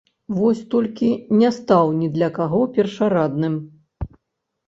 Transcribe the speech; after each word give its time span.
Вось 0.37 0.61
толькі 0.73 1.09
не 1.41 1.51
стаў 1.57 1.91
ні 1.99 2.07
для 2.15 2.29
каго 2.37 2.61
першарадным. 2.79 3.59